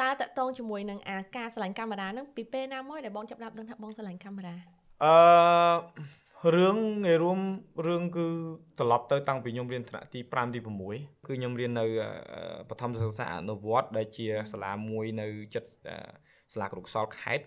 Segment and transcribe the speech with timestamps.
[0.00, 4.56] តើតកតងជាមួយនឹងអាការឆ្លាញ់កាមេរ៉ាហ្នឹងពីពេលណាមកដែលបងចាប់ដាក់ដឹងថាបងឆ្លាញ់កាមេរ៉ា
[5.04, 5.14] អឺ
[6.54, 7.38] រឿងងាយរួម
[7.86, 8.26] រឿងគឺ
[8.78, 10.58] ត្រឡប់ទៅតាំងពីខ្ញុំរៀនថ្នាក់ទី5ទី
[10.92, 11.84] 6គឺខ្ញុំរៀននៅ
[12.70, 15.70] បឋមសិក្សាអនុវត្តដែលជាសាលាមួយនៅចិត្ត
[16.52, 17.44] សាលាគ្រូកសលខេត្ត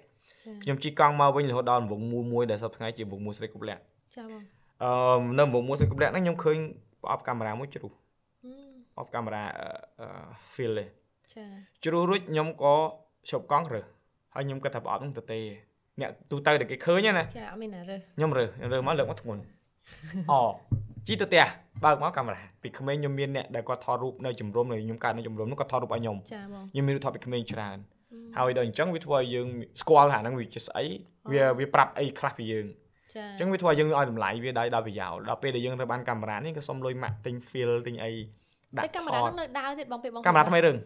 [0.64, 3.82] ខ្ញុំជីកង់មកវិញរហូតដល់វងមួយមួយដែលសប្តាហ៍ថ្ងៃជាវងមួយស្រីគប់លាក់
[4.18, 4.42] ចាបង
[4.84, 6.58] អឺនៅវងមួយស្រីគប់លាក់ហ្នឹងខ្ញុំឃើញ
[7.02, 7.92] ប្រអប់កាមេរ៉ាមួយជ្រុះ
[8.94, 9.44] ប្រអប់កាមេរ៉ា
[10.54, 10.86] fill ទេ
[11.36, 11.46] ចា
[11.84, 12.76] ជ្រុះរួចខ្ញុំក៏
[13.30, 13.86] ឈប់កង់រើស
[14.36, 15.40] ហើយខ្ញុំគិតថាប្រអប់ហ្នឹងទៅទេ
[16.02, 19.42] អ្នកទូទៅតែគេឃើញណាចាអត់មានណារើសខ្ញុំរើសរើសមកលើកមកធ្ងន់
[20.32, 20.42] អូ
[21.08, 21.46] ជីទៅផ្ទះ
[21.84, 27.78] បើកមកកាមេរ៉ាពីក្មេងខ្ញុំមានអ្នកដែលគាត់ថតរូបនៅជំរំនៅខ្ញុំកើតនៅជំរំនោះគាត់ថតរូបឲ្យខ្ញុំចាបងខ្ញុំមានរូបថតពីក្មេងច្រើន
[28.38, 29.48] ហើយដល់អញ្ចឹងវាធ្វើឲ្យយើង
[29.82, 30.86] ស្គាល់ថាហ្នឹងវាជាស្អី
[31.32, 32.66] វាវាប្រាប់អីខ្លះពីយើង
[33.16, 38.12] ចាអញ្ចឹងវាធ្វើឲ្យយើងឲ្យតម្លៃវាដល់ដល់ប្រយោលដល់ពេលដែលយើងទៅបានកាមេរ៉ានេះក៏សុំលុយម៉ាក់ទិញ feel ទិញអី
[38.78, 40.78] ដាក់កាមេរ៉ាហ្នឹងនៅដើរទៀតបងពេលបងកាមេរ៉ាថ្មីរឿង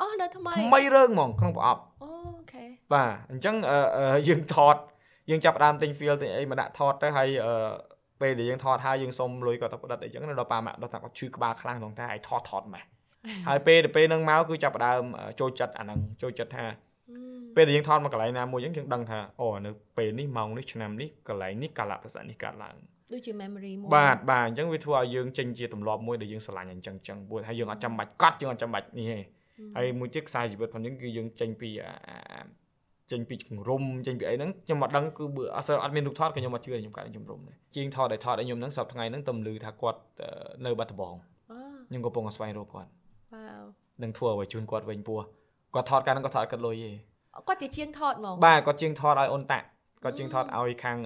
[0.00, 2.10] អូនៅថ្មីថ្មីរឿងហ្មងក្នុងប្រអប់អូ
[2.52, 3.56] ខេបាទអញ្ចឹង
[4.28, 4.76] យើងថត
[5.30, 7.28] យើងចាប់ដើមទិញ feel ទិញអីមកដាក់ថតទៅហើយ
[8.20, 12.84] ពេលដែលយើងថតហើយយើងសុំលុយគាត់ទៅផ្ដិតអីចឹងដល់ប៉ាម៉ាក់ដល់ថាគាត់ឈឺក្បាលខ្លាំងក្នុងតែឲ្យថតថតម៉េះ
[13.48, 15.02] ហើយពេលទៅពេលហ្នឹងមកគឺចាប់ដើម
[15.40, 16.64] ចូលចិត្តអាហ្នឹងចូលចិត្តថា
[17.56, 22.76] ពេលដែលយើងថតមកកន្លែងណាមួយយើងយើងដឹងថាអូនៅពេលនេះម៉ោងនេះឆ្នាំនេះកន្លែងនេះកាលៈភាសានេះកើតឡើង
[23.12, 29.18] ដូចជា memory មួយបាទបាទអញ្ចឹងវាធ្វើឲ្យយើងចេញជាទម្លាប់មួយដែលយើងស្រឡាញ់អញ្ចឹងអញ្ចឹងព្រោះហើយយើងអត់ចាំបាច់កត់យើងអត់ចាំបាច់នេះទេ
[29.76, 31.68] ហើយមួយទៀតខ្សែជីវិតផងយើងគឺយើងចេញពី
[33.10, 40.00] ចេញពីជំរុំចេញពីអីហ្នឹងខ្ញុំអត់ដឹងគឺបើអត់សូវអត់មានរូបថតក៏ខ្ញុំអត់ជឿខ្ញុំកើតជំរុំដែរជាងថតដែលថតឲ្យខ្ញុំហ្នឹងសប្តាហ៍ថ្ងៃហ្នឹងទំលឺថាគាត់
[40.66, 41.14] នៅបាត់ដំបង
[41.88, 42.88] ខ្ញុំកំពុងស្វែងរកគាត់
[43.32, 43.62] វ៉ាវ
[44.02, 45.20] នឹងធ្វើឲ្យជូនគាត់វិញពោះ
[45.74, 46.90] គាត់ថតកាលហ្នឹងគាត់ថតគាត់លុយទេ
[47.48, 49.66] គាត់ជាជាងថតហ្មងបាទគាត់ជាងថតឲ្យអូនតាក់
[50.04, 50.96] គាត់ជាងថតឲ្យខាង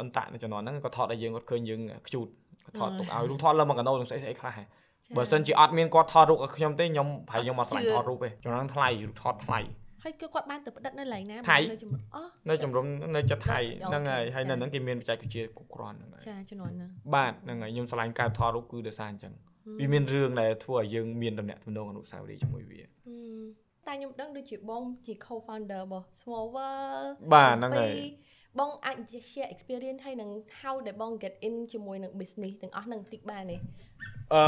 [0.00, 2.26] អន្តៈនៅជំនាន់ហ្នឹងគាត់ថតឲ្យយើងគាត់ឃើញយើងខ្ជូត
[2.66, 4.64] គាត់ថតទុកឲ្យរូបថតលើមកកណូនឹងស្អីស្អីខ្លះហ៎
[5.16, 9.60] បើសិនជាអត់មានគាត់ថតរូបឲ្យខ្ញុំទេខ្ញុំប្រហែលខ្ញុំអត់ស្លាញ់ថតរូបទេជំនាន់ថ្លៃរូបថតថ្លៃ
[10.04, 11.36] ហើយគឺគាត់បានទៅផ្ដិតនៅកន្លែងណា
[11.70, 19.32] នៅជំរុំអូនៅជំរុំនៅចិត្តថៃហ្នឹងហើយហើយនៅហ្នឹងគេមានបច្ចេកវិទ្យាគ្រប់គ្រាន់ហ្នឹងហើយចាជំនាន់ហ្នឹងបាទហ្នឹងហើយខ្ញុំឆ្លាញ់ការថតរូបគឺដោយសារអញ្ចឹង
[19.80, 27.94] វាមានរឿងដែលធ្វើឲ្យយើងមានតំណែងទំនងអនុស្សាវរីយ៍ជាមួយវាតែខ្ញុំដឹងដូចជាបងជា co-founder របស់ Small World បាទហ្នឹងហើយ
[28.58, 28.96] បងអាច
[29.30, 30.30] share experience ហើយនឹង
[30.60, 33.56] how ដែលបង get in ជាមួយនឹង business ទាំងអស់នឹងបន្តិចបានទេ
[34.34, 34.42] អឺ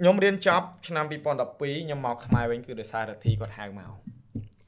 [0.00, 3.90] ខ្ញុំរៀនចប់ឆ្នាំ2012ខ្ញុំមកខ្មែរវិញគឺដោយសាររទ្ធីគាត់ហៅមក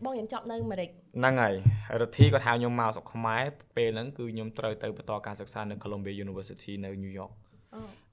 [0.04, 1.54] បងរៀនចប់នៅអាមេរិកហ្នឹងហើយ
[2.02, 3.42] រទ្ធីគាត់ហៅខ្ញុំមកស្រុកខ្មែរ
[3.76, 7.32] ពេលហ្នឹងគឺខ្ញុំត្រូវទៅបន្តការសិក្សានៅ Columbia University នៅ New York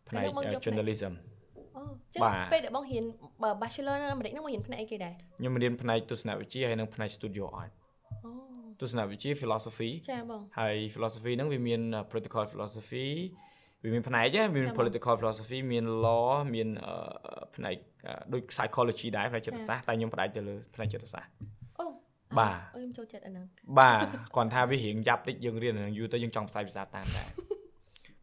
[0.10, 0.24] ផ្នែក
[0.66, 1.14] journalism
[1.76, 1.82] អូ
[2.14, 2.22] ចឹង
[2.54, 3.04] ពេលដែលបងរៀន
[3.62, 7.77] Bachelor នៅអាមេរិកហ្នឹងបងរៀនផ្នែកអីគេដែរខ្ញុំរៀនផ្នែកទស្សនវិជ្ជាហើយនិងផ្នែក Studio Art អូ
[8.82, 13.08] ទស្សនវិជ្ជា philosophy ចាបងហើយ philosophy ហ្នឹងវាមាន political philosophy
[13.84, 16.70] វាមានផ្នែកវាមាន political philosophy មាន law មាន
[17.56, 17.76] ផ្នែក
[18.34, 21.32] ដូច psychology ដែរផ្នែកចិត្តសាស្ត្រតែខ្ញុំផ្ដាច់ទៅលើផ្នែកចិត្តសាស្ត្រ
[21.80, 21.86] អូ
[22.40, 23.46] បាទខ្ញុំចូលចិត្តអាហ្នឹង
[23.80, 24.06] បាទ
[24.36, 27.30] គ្រាន់ថាវារៀងយ៉ាប់តិចយើងរៀនអាហ្នឹងយូរទៅយើងចង់ផ្សាយភាសាតាមដែរ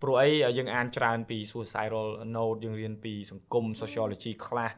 [0.03, 2.06] ព្រោះអីយើងអានច្រើនពី suicidal
[2.37, 4.70] note យើងរៀនពីសង្គម sociology ខ្លះ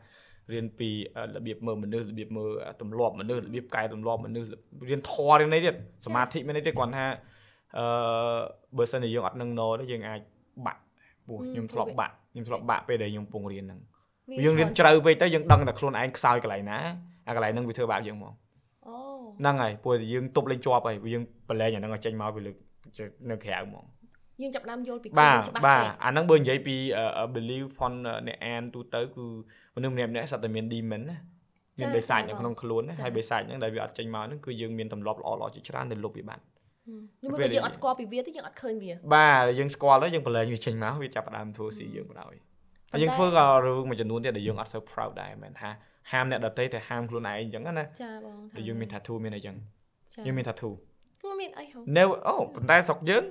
[0.52, 0.88] រៀនពី
[1.34, 2.48] របៀបមើលមនុស្សរបៀបមើល
[2.80, 4.48] ទម្លាប់មនុស្សរបៀបកែទម្លាប់មនុស្ស
[4.88, 5.74] រៀនធម៌រៀននេះទៀត
[6.06, 7.06] សមាធិមាននេះទៀតគាត់ថា
[7.78, 7.86] អឺ
[8.76, 10.20] បើសិនជាយើងអត់នឹងណទេយើងអាច
[10.66, 10.80] បាក់
[11.26, 13.80] ពោះខ្ញុំធ្លាប់បាក់ខ្ញុំធ្លាប់បាក់ពេលដែលខ្ញុំពងរៀនហ្នឹង
[14.44, 16.78] យើងរៀនជ្រៅពេកទៅយើងដឹងតែខ្លួនឯងខ្សោយកន្លែងណា
[17.26, 18.32] អាកន្លែងហ្នឹងវាធ្វើបាបយើងហ្មង
[18.86, 18.94] អូ
[19.40, 22.52] ហ្នឹងហើយព្រោះយើងទប់លេងជាប់ហើយយើងបលែងអាហ្នឹងឲ្យចេញមកពីលើ
[23.30, 23.84] នៅក្រៅហ្មង
[24.42, 26.76] យើងចាប់ដើមយល់ពីខ្លួនច្បាស់បាទអាហ្នឹងបើនិយាយពី
[27.34, 27.92] belief ផន
[28.26, 29.26] អ្នកអានទូទៅគឺ
[29.76, 31.16] មនុស្សម្នាក់ម្នាក់សត្វតែមាន demon ណា
[31.78, 36.42] មានបិសាចនៅក្នុងខ្លួនណាហើយបិសាចហ្នឹងដែលវាអត់ចេញមកហ្នឹងគឺយើងមានទម្លាប់ល្អល្អជាច្រើនដែលលុបវាបាត់
[37.20, 42.26] ខ្ញុំពេលយើងអត់ស្គាល់ពីវាទេយើងអត់ឃើញវាបាទយើងស្គាល់ទៅយើងប្រឡែងវាចេញមកវាចាប់ដើមធ្វើស៊ីយើងបដ ாய்
[42.92, 45.70] ហើយយើងធ្វើក៏រឿងមួយចំនួនទៀតដែលយើងអត់សូវ proud ដែរមែនថា
[46.10, 49.56] ហាមអ្នកដទៃតែហាមខ្លួនឯងអញ្ចឹងណាចាបងតែយើងមាន tattoo មានអីចឹង
[50.26, 50.72] យើងមាន tattoo
[51.20, 53.22] ខ្ញុំមានអីហ៎ Never អូប៉ុន្តែស្រុកយើង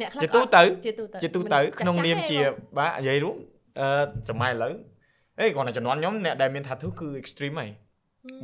[0.00, 2.38] អ្នកខ្លះជាទូទៅជាទូទៅជាទូទៅក្នុងនាមជា
[2.78, 3.36] បាទនិយាយរួម
[3.80, 3.88] អឺ
[4.28, 4.74] សម័យឥឡូវ
[5.38, 7.66] អេគាត់តែជំនាន់ខ្ញុំអ្នកដែលមាន tattoo គឺ extreme ហី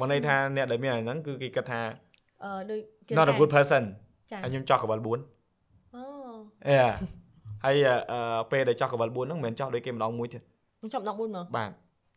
[0.00, 1.80] មកន័យថាអ្នកដែលមានអាហ្នឹងគឺគេគិតថា
[2.44, 2.80] អឺដូច
[3.18, 3.82] not a good person
[4.30, 5.08] ចាហើយខ្ញុំចោះកវល4
[5.96, 6.04] អូ
[6.68, 6.76] អេ
[7.64, 7.76] ហើយ
[8.12, 10.42] អឺពេលដែលចោះកវល4ហ្នឹងមិនមែនចោះដូចគេម្ដងមួយទៀត
[10.78, 11.70] ខ្ញុំចោះម្ដង4មកបាទ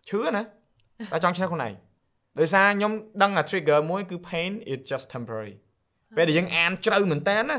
[0.10, 0.44] ឈឺណា
[1.12, 1.74] តែចង់ឈ្នះខ្លួនឯង
[2.40, 2.92] ដោយសារខ្ញុំ
[3.22, 5.56] ដឹងអា trigger មួយគឺ pain is just temporary
[6.18, 7.58] ពេលដែលយើងអានជ្រៅមែនតើណា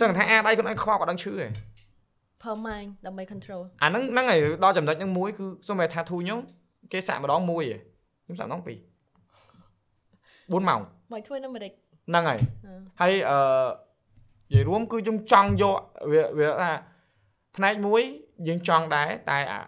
[0.00, 1.48] សឹងថាអាដៃខ្លួនឯងខ្វល់ក៏ដឹងឈឺហ៎
[2.42, 6.40] per mind ដើម្បី control អាហ្នឹងហ្នឹងហើយដល់ចំណុចហ្នឹងមួយគឺសុំតែ tattoo ខ្ញុំ
[6.92, 7.78] គេសាក់ម្ដងមួយហ៎
[8.24, 8.78] ខ្ញុំសាក់ម្ដងពីរ
[10.52, 10.80] 4ម៉ោង
[11.12, 11.72] មកធ្វើនៅអាមេរិក
[12.08, 12.38] ហ្នឹងហើយ
[13.00, 13.38] ហើយអឺ
[14.52, 15.76] និយាយរួម គឺខ្ញុំចង់យក
[16.12, 16.70] វាវាថា
[17.56, 18.02] ផ្នែកមួយ
[18.48, 19.60] យើងចង់ដែរតែអា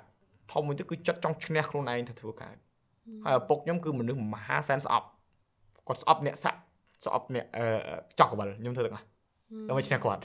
[0.53, 2.57] ធំមួយទៀតគឺចិត្តចង់ឈ្នះខ្លួនឯងទៅធ្វើកើត
[3.25, 5.07] ហើយឪពុកខ្ញុំគឺមនុស្សមហាសែនស្អប់
[5.89, 6.59] គាត់ស្អប់អ្នកសាក់
[7.05, 7.65] ស្អប់អ្នកអឺ
[8.19, 9.07] ចောက်កវលខ្ញុំធ្វើទាំងអស់
[9.69, 10.23] ដើម្បីឈ្នះគាត់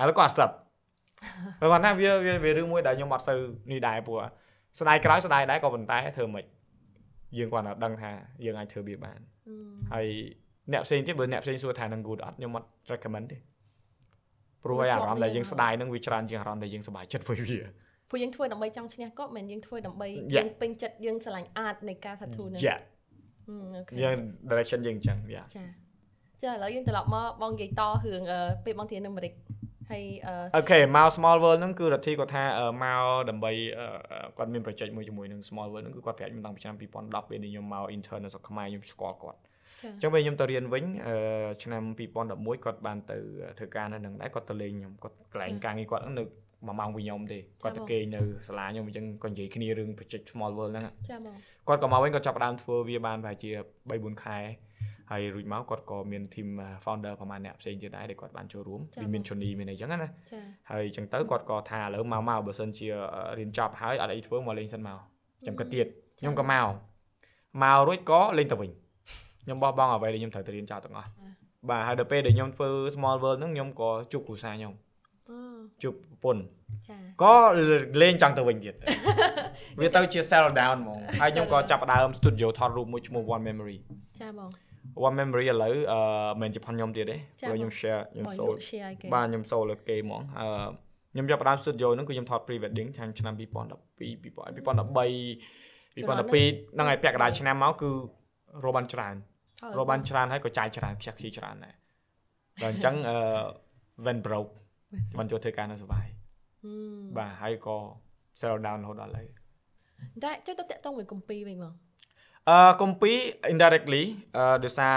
[0.00, 0.54] ឥឡូវគាត់អត់ស្អប់
[1.60, 3.38] ព្រោះគាត់ថាវាវាវារឿងមួយដែលខ្ញុំអត់សូវ
[3.70, 4.20] នេះដែរព្រោះ
[4.80, 6.44] ស្ដាយក្រោយស្ដាយដែរក៏ប៉ុន្តែធ្វើមិន
[7.38, 8.10] យើងគាត់តែដឹងថា
[8.44, 9.18] យើងអាចធ្វើវាបាន
[9.92, 10.06] ហើយ
[10.72, 13.38] អ្នកផ្សេងទៀតបើអ្នកផ្សេងសួរថានឹង good អត់ខ្ញុំអត់ recommend ទេ
[14.64, 17.60] ព្រោះឲ្យអារម្មណ៍ដែលយើងស្ដាយនឹងវាច្រើនជាងអារម្មណ៍ដែលយើងសប្បាយចិត្តមួយវា
[18.10, 22.76] ព្រោះយើងធ្វើដើម្បីចង់ឈ្នះគាត់មិនយើងធ្វើដើម្បីយើងពេញចិត្តយើងស្រឡាញ់ art នៃការ tattoo ហ្នឹងយ៉ា
[23.48, 24.16] អូខេយើង
[24.50, 25.64] direction យើងអញ្ចឹងយ៉ាចា
[26.42, 28.22] ចាឥឡូវយើងត្រឡប់មកបងនិយាយតរឿង
[28.64, 29.32] ពេលបងធាននៅអាមេរិក
[29.90, 30.04] ហើយ
[30.56, 32.44] អូខេមក small world ហ្នឹងគឺរដ្ឋាភិគាត់ថា
[32.82, 33.52] មកដើម្បី
[34.38, 39.38] គាត់មាន project មួយជាមួយនឹង small world ហ្នឹងគឺគាត់ប្រាប់ខ្ញុំតាំងពីឆ្នាំ2010ពេលខ្ញុំមក intern នៅស្រុកខ្មែរខ្ញុំស្គាល់គាត់
[39.82, 40.84] អញ្ចឹងពេលខ្ញុំទៅរៀនវិញ
[41.64, 41.82] ឆ្នាំ
[42.18, 43.16] 2011គាត់បានទៅ
[43.58, 46.24] ធ្វើការនៅនឹងដែរគាត់ទៅលេងខ្ញុំគាត់កន្លែងការងារគាត់នៅ
[46.66, 51.34] មួយម៉ោងពីខ្ញុំទេគាត់ទៅគេងនៅសាលាខ្ញុំអញ្ចឹងគាត់និយាយគ្នារឿង project small world ហ្នឹងចាបង
[51.68, 53.50] គាត់ក៏មកវិញគាត់ចាប់ផ្ដើមធ្វើវាបានប្រហែលជា
[53.90, 54.38] 3 4ខែ
[55.10, 56.48] ហើយរួចមកគាត់ក៏មាន team
[56.84, 59.98] founder ប្រហែលអ្នកផ្សេងទៀតដែរដែលគាត់បានចូលរួមវាមាន Johnny មានអីចឹងណា
[60.70, 62.88] ហើយអញ្ចឹងទៅគាត់ក៏ថាឥឡូវមកមកបើសិនជា
[63.38, 64.98] រៀនចប់ហើយអត់អីធ្វើមកលេងសិនមក
[65.46, 65.86] ចាំគាត់ទៀត
[66.20, 66.66] ខ្ញុំក៏មក
[67.62, 68.70] មករួចក៏លេងទៅវិញ
[69.42, 71.08] ខ្ញុំបោះបង់អ្វីដែលខ្ញុំត្រូវទៅរៀនចោលទាំងអស់
[71.68, 74.72] បាទហើយដល់ពេលដែលខ្ញុំធ្វើ small world ហ្នឹងខ្ញុំក៏ជួបគ្រូសាខ្ញុំ
[75.82, 76.42] ជួបប្រពន្ធ
[76.88, 77.34] ចាក៏
[78.02, 78.74] លេងចង់ទៅវិញទៀត
[79.80, 83.76] វាទៅជា sell down ហ្មងហើយខ្ញុំក៏ចាប់ដើម studio ថតរូបមួយឈ្មោះ One Memory
[84.20, 84.50] ចាបង
[85.06, 85.98] One Memory ឥឡូវអឺ
[86.40, 88.52] មិនជាផនខ្ញុំទៀតទេព្រោះខ្ញុំ share ខ្ញុំ soul
[89.14, 90.46] បាទខ្ញុំ soul លើគេហ្មងអឺ
[91.12, 97.90] ខ្ញុំចាប់ដើម studio ហ្នឹងគឺខ្ញុំថត pre wedding ឆ្នាំ2012 2013 2012ហ្នឹងហើយពាក់កណ្ដាលឆ្នាំមកគឺ
[98.64, 99.14] រកបានច្រើន
[99.78, 101.74] រកបានច្រើនហើយក៏ចាយច្រើនខ្ជះខ្ជាច្រើនដែរ
[102.62, 103.16] ដល់អញ្ចឹងអឺ
[104.04, 104.52] when broke
[105.18, 106.06] មិនចូលធ្វើការនៅសុវ័យ
[107.16, 107.76] បាទហើយក៏
[108.40, 109.28] sell down រហូតដល់ឥឡូវ
[110.24, 111.72] តែចុះទៅតាក់ទងមួយកំពីវិញមក
[112.48, 113.12] អឺកំពី
[113.52, 114.04] indirectly
[114.36, 114.94] អឺដោយសារ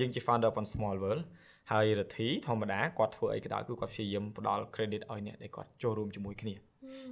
[0.00, 1.22] យើងជា founder ប៉ុន small world
[1.70, 6.54] ហើយរដ្ឋីធម្មតាគាត់ធ្វើអីក៏ដោយគឺគាត់ព្យាយាមផ្ដល់ credit ឲ្យអ្នកដែលគាត់ចូលរួមជាមួយគ្នា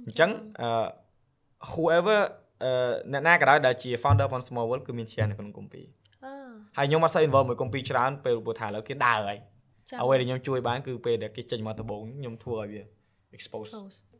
[0.05, 0.31] អញ្ចឹង
[0.61, 0.69] អឺ
[1.71, 2.21] whoever
[2.63, 5.81] អឺអ្នកណាក៏ដោយដែលជា founder ប៉ុន small world គឺមាន share នៅក្នុងកំពី
[6.77, 9.39] ហើយខ្ញុំអត់សូវ involve មួយកំពីច្រើនពេលព្រោះថាឥឡូវគេដើរហើយ
[10.01, 12.81] អ្វីដែលខ្ញុំជួយបានគឺពេលដែលគេចេញមកដំបូងខ្ញុំធ្វើឲ្យវា
[13.37, 13.71] expose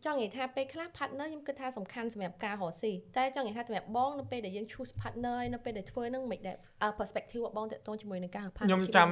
[0.06, 6.58] ចង់និយាយថាពេលខ្លះ partner ខ្ញុំគិតថាសំខាន់សម្រាប់ការរកស៊ីតែចង់និយាយថាសម្រាប់បងនៅពេលដែលយើង choose partner ហើយនៅពេលដែលធ្វើនឹងមិនដែល
[7.00, 9.08] perspective របស់បងតកតងជាមួយនឹងការ partner ខ្ញុំចាំ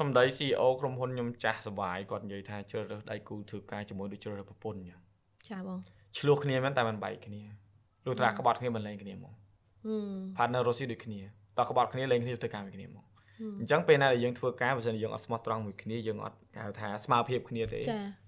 [0.00, 5.00] សម្ដី CEO ក្រុមហ៊ុនខ្ញុំចាស់សវាយគាត់និយាយថាជ្រើសរើសដៃគូធ្វើការជាមួយដូចជ្រើសរើសប្រពន្ធចឹង
[5.48, 5.78] ចាបង
[6.18, 7.42] ឆ្លោះគ្នាមែនតែមិនបែកគ្នា
[8.06, 9.34] លុះត្រាក្បត់គ្នាមិនលែងគ្នាហ្មង
[10.38, 11.20] partner រកស៊ីដូចគ្នា
[11.58, 13.04] តើក្បត់គ្នាលែងគ្នាធ្វើការមួយគ្នាហ្មង
[13.60, 18.21] អញ្ចឹងពេលណាដែលយើងធ្វើការបើមិនយើងអត់ស្មោះត្រង់មួយគ្នាយើងអត់គេហៅថាស្មារភាពគ្នាទេចា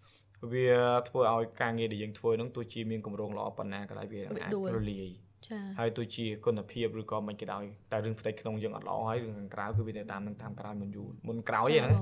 [0.52, 0.68] វា
[1.08, 5.08] ធ្វើឲ្យការងារដែលយើងធ្វើនឹងទោះជាមានកម្រងល្អប៉ុណ្ណាក៏ដោយវាអាចរលាយ
[5.48, 11.94] ចាហើយទោះជាគុណភាពឬក៏មិនក៏ដោយតែរឿងផ្ទៃក្នុងយើងអត់ល្អហើយរឿងខាងក្រៅគឺវាទៅតាមនឹងតាមក្រោយមុនយូរមុនក្រោយហ្នឹង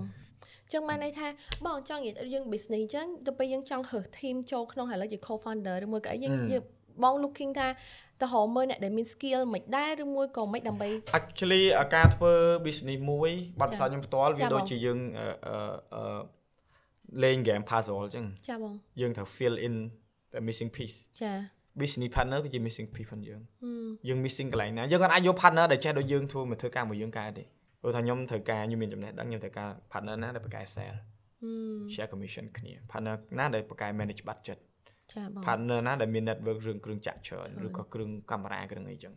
[0.73, 1.27] ចឹងបានន័យថា
[1.67, 6.63] បងចង់និយាយយើង business ចឹងទៅពេលយើងចង់រើស team ចូលក្នុងឥឡូវជា co-founder ឬមួយក៏អីយើងយើង
[7.03, 7.69] បង looking ថា
[8.21, 10.89] ទៅរកមើលអ្នកដែលមាន skill មិនដែរឬមួយក៏មិនដើម្បី
[11.19, 11.63] actually
[11.95, 12.33] ការធ្វើ
[12.67, 13.31] business មួយ
[13.61, 14.99] បាត់ផ្សោតខ្ញុំផ្ទាល់វាដូចជាយើង
[15.97, 16.05] អឺ
[17.23, 19.75] លេង game puzzle អញ្ចឹងចាបងយើងត្រូវ fill in
[20.33, 21.33] the missing piece ចា
[21.81, 23.41] business partner គឺជា missing piece ផងយើង
[24.09, 27.45] យើង missing កន្លែងណាយើងគាត់អាចយក partner ដែលចេះដូចយើងធ្វើមកធ្វើការមួយយើងកើតទេ
[27.81, 30.97] ព្រោះថាខ្ញុំត្រូវការខ្ញុំមានចំណេះដឹងខ្ញុំត្រូវការ partner ណាដែលបកកែ sell
[31.93, 34.59] share commission គ្នា partner ណាដែលបកកែ manage budget
[35.13, 39.13] ចាបង partner ណាដែលមាន network រឿងគ្រឿងចាក់ច្រើនឬក៏គ្រឿងកាមេរ៉ាគ្រឿងអីចឹង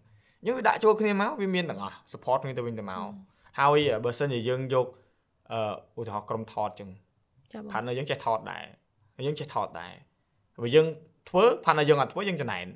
[0.46, 3.02] យើងវាដាក់ចូលគ្នាមកវាមានទាំងអស់ support គ្នាទៅវិញទៅមក
[3.60, 4.88] ហើយបើសិនជាយើងយក
[5.52, 5.60] អឺ
[6.00, 6.90] ឧទាហរណ៍ក្រុមថតចឹង
[7.72, 8.64] partner យើងចេះថតដែរ
[9.26, 9.94] យើងចេះថតដែរ
[10.64, 10.88] បើយើង
[11.30, 12.68] ធ្វើ partner យើងអត់ធ្វើយើងចំណែន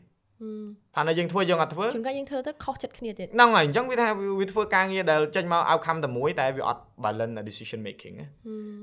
[0.96, 4.08] partner យើងធ្វើយើងអត់ធ្វើជួនកាលយើងធ្វើទៅខុសចិត្តគ្នាទៀតហ្នឹងហើយអញ្ចឹងវាថា
[4.40, 8.16] វាធ្វើការងារដែលចេញមក outcome តែមួយតែវាអត់ balance decision making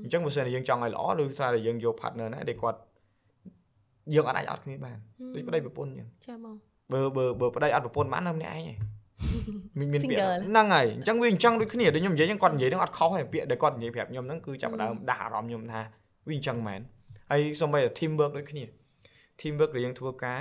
[0.03, 2.79] អញ្ចឹងបើសិនជាយើងចង់ឲ្យល្អឬថាយើងយក partner ណាដែលគាត់
[4.15, 4.97] យើងអត់អាចអត់គ្នាបាន
[5.35, 6.55] ដូចប្តីប្រពន្ធអញ្ចឹងចាបង
[6.93, 8.69] បើបើបើប្តីអត់ប្រពន្ធបាននៅម្នាក់ឯង
[9.79, 15.81] មានមានពាក្យហ្នឹងហើយអញ្ចឹងវាអញ្ចឹងដូចគ្នាដូចខ្ញុំនិយាយហ្នឹងគាត់និយាយហ្នឹងអត់ខុសទេពាក្យដែលគាត់និយាយប្រាប់ខ្ញុំហ្នឹងគឺចាប់ដើមដាស់អារម្មណ៍ខ្ញុំថា
[16.27, 16.79] វាអញ្ចឹងមែន
[17.31, 18.63] ហើយសូម្បីតែ team work ដូចគ្នា
[19.41, 20.39] team work ដែលយើងធ្វើការ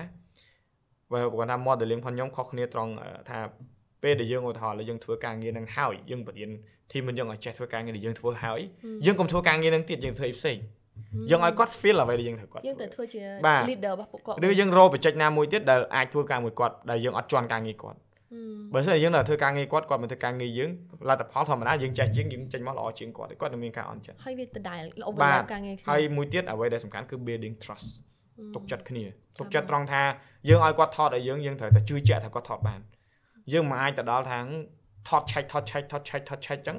[1.13, 2.93] បើគាត់ថា modeling ផងខ្ញុំខុសគ្នាត្រង់
[3.29, 3.39] ថា
[4.03, 6.51] ពេលដែលយើងឧទាហរណ៍យើងធ្វើការងារនឹងហើយយើងបរៀន
[6.91, 8.61] team មិនយើងឲ្យចេះធ្វើការងារដែលយើងធ្វើហើយ
[9.07, 10.59] យើងកុំធ្វើការងារនឹងទៀតយើងធ្វើផ្សេង
[11.31, 13.23] យើងឲ្យគាត់ feel អ្វីដែលយើងត្រូវគាត់យើងទៅធ្វើជា
[13.69, 17.99] leader របស់ពួកគាត់ឬយើងរកបច្ចេកណាមួយទៀតដែលអាចធ្វើការមួយគាត់ដែលយើងអត់ជន់ការងារគាត់
[18.75, 20.71] បើមិនយើងនៅធ្វើការងារគាត់គាត់មិនធ្វើការងារយើង
[21.09, 27.89] លទ្ធផលធម្មតាយើងចេះជាងយើងចេញមកល្អជាងគាត់គាត់នឹងមានការអន់ចិត្តហើយវាដដែល overlap ការងារហើយមួយទៀតអ្វីដែលសំខាន់គឺ building trust
[28.55, 29.05] ទុកចិត្តគ្នា
[29.39, 30.03] ទុកចិត្តត្រង់ថា
[30.49, 32.81] យើងឲ្យគាត់ថតឲ្យយើងយើងត្រូវតែជឿជាក់ថាគាត់ថតបាន
[33.53, 34.39] យើងមិនអាចទៅដល់ថា
[35.09, 36.79] ថតឆែកថតឆែកថតឆែកថតឆែកអញ្ចឹង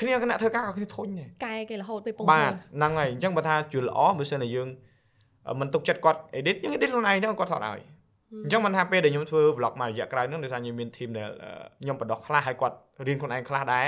[0.00, 4.68] គ្នាគណៈធ្វើការក៏គ្នាធុញដែរកែគេរហូតពេលពងបាទហ្នឹងហើយអញ្ចឹងបើថាជួយល្អបើសិនតែយើង
[5.60, 7.80] មិនទុកចិត្តគាត់ edit យើង edit ខ្លួនឯងទៅគាត់ថតឲ្យ
[8.44, 11.28] អញ្ចឹងមិនថាពេលដែលខ្ញុំធ្វើ vlog មួយរយៈក្រោយហ្នឹងដោយសារខ្ញុំមាន team ដែល
[11.82, 13.86] ខ្ញុំបដោះខ្លះហើយគាត់រៀនខ្លួនឯងខ្លះដែរ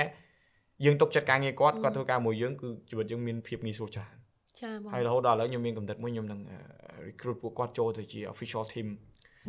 [0.85, 4.13] យើងទុកចិត្តការងារគាត់គាត់ធ្វើការមួយយើងគឺជីវិតយើងមានភាពងាយស្រួលច្រើន
[4.61, 6.39] ចាបងហើយរហូតដល់ឥឡូវខ្ញុំមានកំណត់មួយខ្ញុំនឹង
[7.07, 8.87] recruit ពួកគាត់ចូលទៅជា official team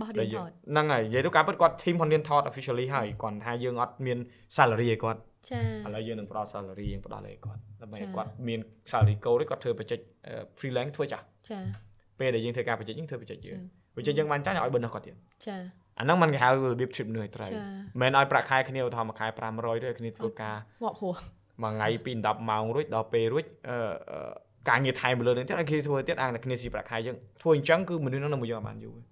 [0.00, 4.18] បោះរៀនថតហ្នឹងហើយនិយាយទៅការពិតគាត់ team ហ៊ុនរៀនថត officially ហើយគាត់ថាយើងអត់មាន
[4.56, 5.20] salary ឲ្យគាត់
[5.50, 9.98] ចាឥឡូវយើងនឹងផ្ដល់ salary យើងផ្ដល់ឲ្យគាត់ដើម្បីចា៎ឲ្យគាត់មាន salary code ទេគាត់ធ្វើបច្ចេក
[10.58, 11.60] freelance ធ្វើចាស់ចា
[12.18, 13.58] ពេលដែលយើងធ្វើការបច្ចេកយើងធ្វើបច្ចេកយើង
[13.96, 15.14] ចា៎បច្ចេកយើងបានចាស់ឲ្យ bonus គាត់ទៀត
[15.46, 15.56] ចា
[15.98, 21.14] អាហ្នឹងมันគេហៅរបៀប trip នឿយត្រូវចាមិនមែនឲ្យប្រាក់ខែគ្នាឧទាហរណ៍មួយខែ500ទេឲ្យគ្នាធ្វើការងាប់ហួរ
[21.62, 23.76] មួយថ្ងៃពី10ម៉ោងរួចដល់ពេលរួចអឺ
[24.10, 24.32] អឺ
[24.68, 29.02] ការងារថែមលើនឹងទៀតឲ្យគ្នាធ្វើទៀតអាងតែគ្នាស៊ីប្រាក់ខែយើងធ្វើអញ្ចឹងគឺមនុស្សហ្នឹងនៅមួយយើងអត់បានយូរទេ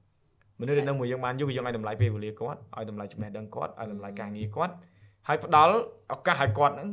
[0.60, 4.72] មនុស្សដែលនៅមួយយើងបានយូរគឺយើងឲ្យតម្លៃពេលវេលាគាត់ឲ្យតម្លៃចំណេះដឹងគាត់ឲ្យតម្លៃការងារគាត់
[5.28, 5.72] ហើយផ្ដល់
[6.14, 6.88] ឱកាសឲ្យគាត់ហ្នឹង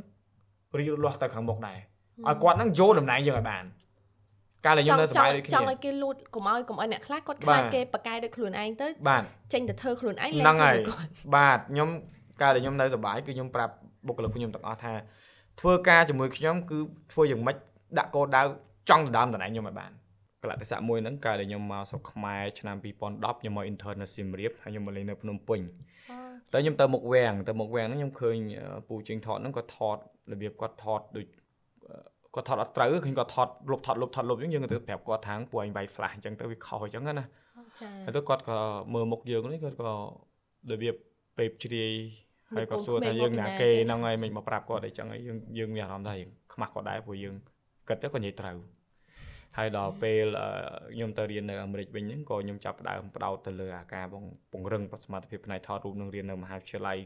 [0.78, 1.80] រីកលាស់ទៅខាងមុខដែរ
[2.28, 3.64] ឲ្យគាត់ហ្នឹងយកតំណែងយើងឲ្យបាន
[4.66, 9.24] កាលដែលខ្ញុំនៅសប្បាយដូចចគ្នាង់ឲ្យគេលូតកុំឲ្យកុំឲ្យអ្នកខ្លះគាត់បាខ្លាទចគេបកកែដោយខ្លួនឯងទៅបាទ
[9.54, 11.90] ចេញទៅធ្វើខ្លួនឯងហ្នឹងហើយគាត់បាទខ្ញុំ
[12.42, 13.74] កាលដែលខ្ញុំនៅសប្បាយគឺខ្ញុំប្រាប់
[14.08, 14.94] បុគ្គលិកខ្ញុំទាំងអស់ថា
[15.62, 16.78] ធ្វើការជាមួយខ្ញុំគឺ
[17.14, 17.58] ធ្វើយ៉ាងម៉េច
[17.98, 18.42] ដាក់គោលដៅ
[18.90, 19.92] ចង់ដណ្ដើមតំណែងខ្ញុំឲ្យបាន
[20.44, 25.62] កលៈទេសៈមួយហ្នឹងកាលដែលខ្ញុំមកស្រុកខ្មែរឆ្នាំ2010ខ្ញុំមក intern នៅសៀមរាបហើយខ្ញុំមកលេងនៅភ្នំពេញ
[26.54, 29.98] តែខ្ញុំទៅមុខវាំងទៅមុខវាំងហ្នឹងខ្ញុំឃើញអឺពូជិញថតហ្នឹងគាត់ថត
[30.32, 31.47] របៀបគាត់ថតដូចអឺ
[32.38, 37.14] គាត់ថតអត់ត្រូវឃើញគាត់ថតលុបថតលុបថតលុបអញ្ចឹងយើងទៅប្រាប់គាត់ថាងពួកឯងវាយ flash អញ្ចឹងទៅវាខុសអញ្ចឹងណា
[37.80, 38.58] ចាហើយទៅគាត់ក៏
[38.94, 39.90] មើលមុខយើងនេះគាត់ក៏
[40.72, 40.96] របៀប
[41.38, 41.94] ពេបជ្រាយ
[42.56, 47.36] ហើយគាត់សួរថាយើងណាគេហ្នឹងហើយមិនមកប្រាប់គាត់អីចឹងហើយយើងយើងមានអារម្មណ៍ថាយើងខ្មាស់គាត់ដែរព្រោះយើង
[47.88, 48.58] គិតទៅគាត់និយាយត្រូវ
[49.58, 50.50] ហើយដល់ពេលអឺ
[50.94, 56.98] ខ្ញុំទៅរៀននៅអាមេរិកវិញហ្នឹងក៏ខ្ញុំចាប់ផ្ដើមផ្ដោតទៅលើអាការបងពង្រឹងសមត្ថភាពផ្នែកថតរូបនឹងរៀននៅមហាវិទ្យាល័យ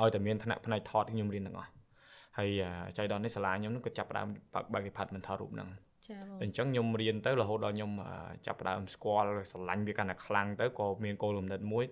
[0.00, 1.70] ឲ្យតែមានឋានៈផ្នែកថតខ្ញុំរៀនទាំងអស់
[2.38, 2.50] ហើយ
[2.98, 5.68] ចៃដននេះសាលាខ្ញុំហ្នឹងក៏ចាប់ផ្ដើមបើកបើក department ថតរូបហ្នឹង
[6.08, 8.14] ចាបងអញ្ចឹងខ្ញុំរៀនទៅរហូតដល់ខ្ញុំអឺ
[8.46, 11.84] ចាប់ផ្ដើមស្គាល់ស្រឡាញ់វាកាន់តែខ្លាំងទៅក៏មានគោលគំនិតមួយ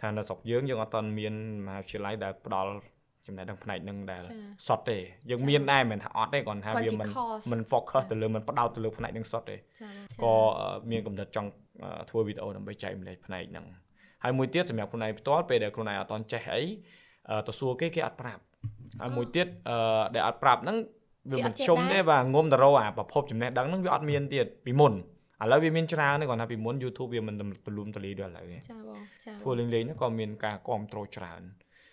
[0.00, 1.34] ថានៅស្រុកយើងយើងអត់ទាន់មាន
[1.66, 2.72] មហាវិទ្យាល័យដែលផ្ដល់
[3.26, 4.22] ចំណេះដឹងផ្នែកហ្នឹងដែល
[4.66, 4.98] សុទ្ធទេ
[5.30, 7.08] យើងមានដែរមិនថាអត់ទេគ្រាន់ថាវាមិន
[7.52, 11.48] មិន focus ទៅលើមិនផ្ដោតទៅលើផ្នែកហ្នឹងសុទ្ធទេចាបងក៏អឺមានកំណត់ចង់
[11.82, 13.66] អឺធ្វើវីដេអូដើម្បីចែកម្លែកផ្នែកហ្នឹង
[14.24, 16.62] ហើយមួយទៀតសម្រាប់ខ្លួនឯងផ្ទាល់ពេលដែលខ្លួនឯងអត់តន់ចេះអី
[17.30, 18.42] អឺទៅសួរគេគេអត់ប្រាប់
[19.00, 20.76] ហើយមួយទៀតអឺដែលអត់ប្រាប់ហ្នឹង
[21.30, 31.42] វាមិនជុំទេបាទងុំតរោអាប្រភពចំណេះដឹងហ្នឹងវាអត់មានទៀតពីមុនឥឡូវវាមានច្រើនទេគ្រាន់ថាពីមុន YouTube វាមិនទូលំទូលាយដូចឥឡូវទេចាបងចាធ្វើលេងលេងហ្នឹងក៏មានការគ្រប់គ្រងច្រើន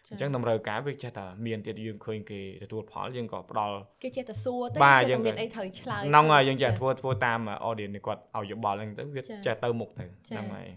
[0.10, 7.40] អញ្ចឹងតម្រូវការវាចេះតែមានទៀតយើងឃើញគេទទួលផលយើងក៏ផ្ដល់គេចេះតែសួរទៅបាទចេះយើងតែមានអីត្រូវឆ្លើយហ្នឹងហើយយើងចេះធ្វើធ្វើតាម
[7.70, 10.68] audience នេះគាត់ឲ្យយោបល់ហ្នឹងទៅវាចា៎ចេះទៅមុខទៅចា៎ហ្នឹងហើយ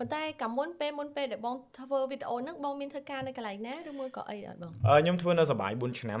[0.00, 6.20] ប៉ុន្តែកាលមុនពេលមុនពេលដែលបងធ្វើវីដេអូហ្នឹងបងមានធ្វើការនៅកន្លែងណាឬមួយក៏អីអត់បងអឺខ្ញុំធ្វើនៅសបាយ4ឆ្នាំ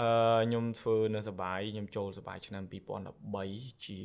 [0.00, 0.08] អឺ
[0.46, 2.62] ខ្ញុំធ្វើនៅសបាយខ្ញុំចូលសបាយឆ្នាំ
[3.24, 3.98] 2013ជា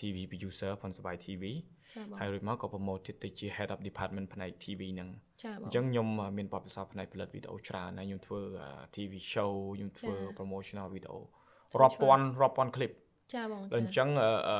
[0.00, 1.44] TV producer ផងសបាយ TV
[1.94, 5.08] ចាបងហើយរួចមកក៏ promote ទៀតទៅជា head of department ផ្នែក TV ហ្នឹង
[5.44, 11.14] ចាបងអញ្ចឹងខ្ញុំអឺមានបទពិសោធន៍ផ្នែកផលិតវីដេអូច្រើនហើយខ្ញុំធ្វើអឺ TV show ខ្ញុំធ្វើចា៎ promotional video
[11.70, 12.92] ធ្វើរាប់ច្រើនពាន់រាប់ពាន់ clip
[13.34, 14.58] ចាបងដល់អញ្ចឹងអឺអឺ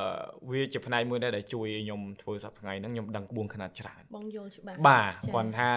[0.49, 5.69] វាជាផ្នែកមួយដែរដែលជួយឲ្យខ្ញុំធ្វើសប្តាហ៍ថ្ងៃហ្នឹងខ្ញុំដឹងក្បួនខ្នាតច្រើនបងយល់ច្បាស់បាទចា៎គាត់ថា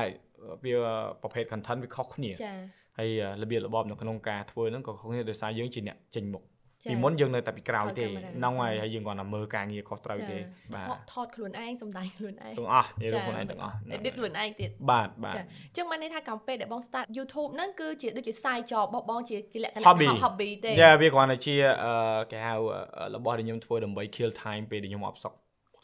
[0.65, 0.75] វា
[1.23, 2.55] ប្រភេទ content វាខុសគ្នាចា
[2.99, 3.11] ហើយ
[3.43, 6.52] របៀបរបបនៅក្នុងការធ្វើហ្នឹងក៏ខុសគ្នាដោយសារយើងជាអ្នកចេញមុខចា
[6.91, 10.39] ពីមុនយើងនៅតែពីក្រោយក្រោយទេកាមេរ៉ាហ្នឹងហើយចា៎ហើយយើងគាត់តែមើលការងារខុសត្រូវទេ
[10.75, 22.55] បាទថតថតខ្លួនឯងសំដែងខ្លួនឯងទាំងអស់និយាយទៅខ្លួនឯងទាំងអស់ហ្នឹង edit ខ្លួនឯងទៀតបាទបាទចាអញ្ចឹងបានន័យថាកំពេលដែលបង start YouTube ហ្នឹងគឺជាដូចជា side job របស់បងជាជាលក្ខណៈ Hobby hobby ទេយ៉ាវាគ្រាន់តែជាអឺគេហៅ
[22.97, 25.33] អឺរបស់ដែលខ្ញុំធ្វើដើម្បី kill time ពេលដែលខ្ញុំអបសុក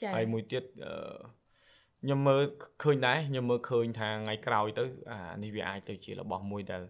[0.03, 0.95] ចាហើយមួយទៀតអឺ
[2.03, 2.43] ខ្ញុំមើល
[2.83, 6.83] ឃើញដែរខ្ញុំមើលឃើញថាថ្ងៃក្រោយទៅអានេះវាអាចទៅជារបស់មួយដែល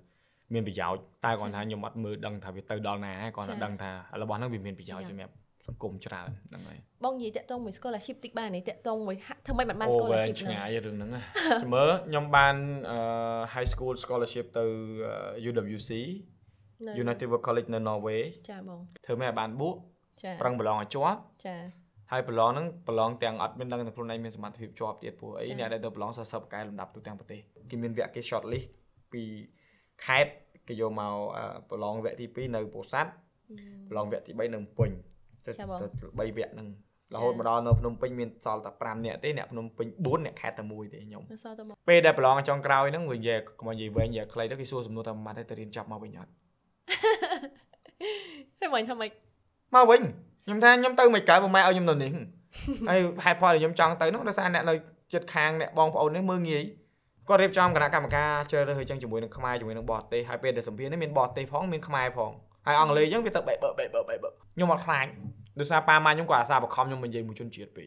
[0.55, 3.91] មានប្រយោជន៍តែគាត់ថាខ្ញុំអត់មើលដឹងថាវាទៅដល់ណាហើយគាត់តែដឹងថា
[4.23, 5.35] របស់ហ្នឹងវាមានប្រយោជន៍សម្រាប់
[5.67, 11.23] សង្គមច្រើនហ្នឹងហើយបងនិយាយតាក់ទងមួយ scholarship តិចបានទេតាក់ទងមួយហាក់ធ្វើម៉េចមិនបានអូវែ scholarship ងឆ្ហ្នឹងងាយរឿងហ្នឹងណា
[11.63, 12.55] ជំរឿខ្ញុំបាន
[12.91, 12.99] អឺ
[13.55, 14.65] high school scholarship ទៅ
[15.37, 15.91] អឺ UWC
[16.87, 19.77] នៅ United World College នៅ Norway ចាបងធ្វើមិនឲ្យបានបួក
[20.23, 21.57] ចាប្រឹងប្រឡងឲ្យជាប់ចា
[22.13, 27.41] ហើយប្រឡងហ្នឹងប្រឡងទាំងអត់មានដឹងថាខ្លួនឯងមានសមត្ថភាពជាប់ទៀតព្រោះអីចា៎អ្នកដែលទៅប្រឡងសរសើរប្រកែលំដាប់ទូទាំងប្រទេស
[27.71, 28.69] គេមានវគ្គគេ short list
[29.13, 29.23] ពី
[30.05, 30.33] ខេត្ត
[30.69, 33.11] គេយកមកអឺប្រឡងវគ្គទី2នៅពោធិ៍សាត់
[33.89, 34.91] ប្រឡងវគ្គទី3នៅភ្នំពេញ
[35.47, 36.69] ទៅចា៎បងទៅ3វគ្គហ្នឹង
[37.13, 46.31] រចា៎ហូតមកដល់នៅភ្នំពេញមានសល់តែ5នាក់ទេអ្នកភ្នំពេញ4អ្នកខេត្តតែមួយទេខ្ញុំនៅសល់ទៅមកពេលដែលប្រឡងចុងក្រោយហ្នឹងវានិយាយកុំឲ្យនិយាយវែងនិយាយខ្លីទៅគេសួរសំណួរថាម៉ាត់ទៅរៀនចប់មកវិញអត់
[48.59, 49.11] ហើយបងថាម៉េច
[49.75, 50.01] មកវិញ
[50.45, 52.13] ខ្ញុំថាខ្ញុំទៅមិនកើតប្រម៉ែឲ្យខ្ញុំនៅនេះ
[52.89, 54.75] ហើយហេតុផលដែលខ្ញុំចង់ទៅហ្នឹងដោយសារអ្នកនៅ
[55.15, 56.65] ចិត្តខាងអ្នកបងប្អូននេះមើងងាយ
[57.29, 62.31] គាត់រៀបចំគណៈកម្មការជ្រើសរើសអញ្ចឹងជាមួយនឹងខ្មែរជាមួយនឹងបរទេសហើយពេលដែលសម្ភាសនេះមានបរទេសផងមានខ្មែរផង
[62.67, 65.07] ហើយអង់គ្លេសអញ្ចឹងវាទៅបែបបែបបែបបែបខ្ញុំអត់ខ្លាច
[65.59, 67.87] ដោយសារប៉ាម៉ាខ្ញុំគាត់អាសាបខំខ្ញុំនិយាយមួយជនជាតិពេក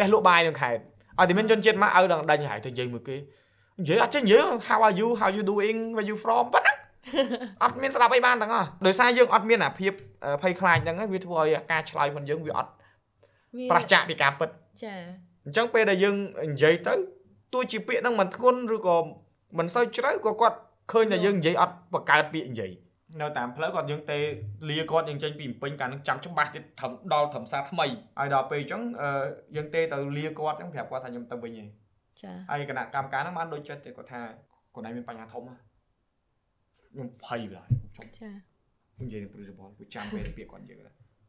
[0.00, 0.80] តែលក់បាយនឹងខេត្ត
[1.18, 3.16] ឲ្យតែមានជនជាតិមកឲ្យដល់ដេញហើយទៅនិយាយមួយគេ
[3.80, 6.74] និយាយអត់ចេះនិយាយ how are you how you doing where you from ប៉ុណ្ណា
[7.64, 9.92] អត់មានស្ដាប់អីបានទាំងអស់ដោយសារយើងអត់មានអាភាព
[10.42, 12.70] ភ័យខ្លាចហ្នឹងហើយវាធ្វើឲ្យការឆ្លើយរបស់យើងវាអត់
[13.56, 14.48] វាប្រឆាចពីការពិត
[14.84, 14.94] ចា
[15.44, 16.16] អញ្ចឹងពេលដែលយើង
[16.52, 16.94] និយាយទៅ
[17.52, 18.96] ទោះជាពាក្យហ្នឹងមិនធ្ងន់ឬក៏
[19.58, 20.56] មិនសូវជ្រៅក៏គាត់
[20.92, 22.72] ឃើញតែយើងនិយាយអត់បង្កើតពាក្យនិយាយ
[23.20, 24.18] នៅតាមផ្លូវគាត់យើងទេ
[24.68, 27.86] លាគាត់យើងចេញពីភ្នំពេញកាលនឹងចាំច្បាស់ទៀតត្រឹមដល់ត្រឹមសាថ្មី
[28.18, 29.10] ហើយដល់ពេលអញ្ចឹងអឺ
[29.56, 31.68] យើងទេទៅលាគាត់អញ្ចឹងប្រាប់គាត់ថាខ្ញុំទៅវិញឯង
[32.22, 34.20] ចាហើយគណៈកម្មការហ្នឹងបានដូចចិត្តទេគាត់ថា
[34.72, 35.56] ខ្លួនឯងមានបញ្ហាធំហ៎
[36.92, 38.30] ខ្ញុំភ័យឡើយខ្ញុំចា
[39.00, 40.80] និយាយនឹង principal ពួកចាំពេលពាក្យគាត់យើង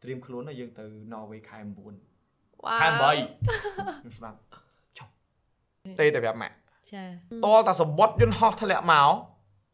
[0.03, 3.01] ត្រៀមខ្លួនណាយើងទៅ Norway ខែ9វ៉ាខែ8
[4.01, 4.70] ខ្ញុំស្ដាប់ចុះ
[5.99, 6.53] ទេតែប្រាប់ម៉ាក់
[6.93, 7.03] ចា
[7.45, 9.09] តលតែសម្បត្តិយន្តហោះធ្លាក់មក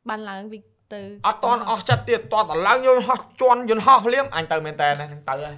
[0.09, 0.57] បានឡើងពី
[0.93, 5.55] ទៅអត់តន់អស់ចិត្តទៀតតតតែឡើងយន្តហោះជន់យន្តហោះភ្លៀងអញទៅមែនតើហ្នឹងទៅហើយ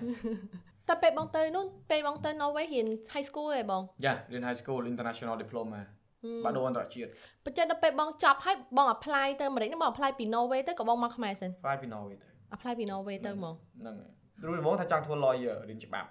[0.90, 5.80] តែពេលបងទៅនោះពេលបងទៅ Norway រៀន high school ឯងបងយ៉ារៀន high school international diploma
[6.24, 7.10] ហឹមបាក់ដូរអន្តរជាតិ
[7.46, 14.12] បញ្ជាក់ដល់ពេលបងចប់ហើយបង apply ទៅអាមេរិកហ្នឹងបង apply ពី Norway ទៅក៏បងមកខ្មែរសិនផ្លាយពី Norway ទៅ apply ពី Norway ទៅហ្មងហ្នឹងហើយ
[14.46, 16.10] រួចដំបូងថាចង់ធ្វើ lawyer រៀនច្បាប់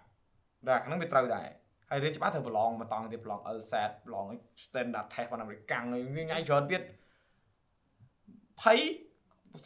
[0.67, 1.47] តែអាហ្នឹងវាត្រូវដែរ
[1.91, 4.27] ហើយរៀនច្បាប់ត្រូវប្រឡងមកតង់ទៀតប្រឡង LSAT ប្រឡង
[4.65, 6.83] standard test របស់អាមេរិកកាំងហើយវាញ៉ៃច្រើនទៀត
[8.61, 8.79] ភ័យ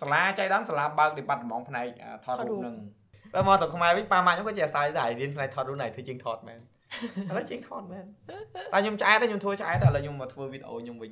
[0.01, 2.77] សាលាចៃដន្យសាលាបើក department ផ្នែកអាថតរូបហ្នឹង
[3.35, 6.61] ដល់មកស្រុកខ្មែរវិញប៉ាម៉ាក់ខ្ញុំក៏ជាអាស្រ័យដែររៀនផ្នែកថតរូបណៃធ្វើជាងថតមែន
[7.31, 8.05] ឥឡូវជាងថតមែន
[8.73, 11.11] តែខ្ញុំឆ្អែតដែរខ្ញុំធ្វើឆ្អែតតែឥឡូវខ្ញុំមកធ្វើវីដេអូខ្ញុំវិញ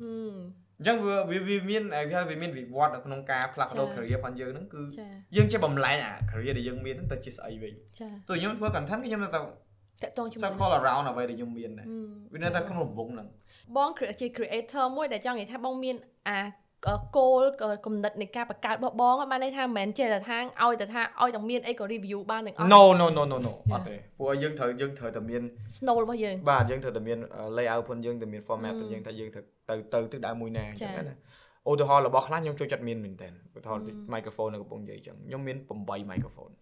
[0.00, 0.36] ហឹម
[0.78, 9.40] អញ្ចឹងវាវាវាមានគេហៅវាមានវិវត្តនៅក្នុងការផ្លាស់ប្ដូរចា career របស់យើងហ្នឹងគឺចាយើងចេះបំលែងអា career ដែលយើងមានហ្នឹងទៅជាស្អីវិញចាទោះខ្ញុំធ្វើ content គឺខ្ញុំនៅតែ
[10.02, 13.28] តកតងជាមួយ circle around អ្វីដែលខ្ញុំមានដែរហឹមវានៅតែក្នុងរង្វង់ហ្នឹង
[13.76, 15.96] បង cre- ជា creator មួយដែលចង់និយាយថាបងមាន
[16.28, 16.38] អា
[17.16, 17.42] គោល
[17.86, 25.42] គំនិតនៃការបង្កើតរបស់បងបានន័យថាមិនមែនចេះតែថាឲ្យតែថាឲ្យតែមានអីក៏ review បានទាំងអស់ No no no no no យ៉ាអត់ទេព្រោះយើងត្រូវយើងត្រូវតែមាន
[25.78, 27.18] snow របស់យើងបាទយើងត្រូវតែមាន
[27.56, 31.16] layout ផងយើងតែមាន format ហឹមផងយើងថាយើងត្រូវទៅទៅទិសដៅមួយណាអញ្ចឹងចា៎ណា
[31.70, 36.52] ឧទាហរណ៍របស់ខ្លះខ្ញុំចូលចិត្តមានមែនតើឧទាហរណ៍ហឹម microphone នៅកំពង់និយាយអញ្ចឹងខ្ញុំមាន8 microphone